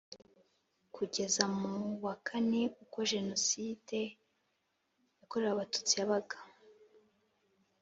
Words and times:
kugeza 0.95 1.43
mu 1.59 1.73
wa 2.05 2.15
kane 2.27 2.61
ubwo 2.81 2.99
Jenoside 3.11 3.99
yakorewe 5.19 5.51
Abatutsi 5.53 5.93
yabaga 5.99 6.37